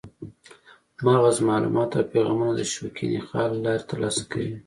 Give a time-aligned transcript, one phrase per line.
[1.03, 4.53] مغز معلومات او پیغامونه د شوکي نخاع له لارې ترلاسه کوي.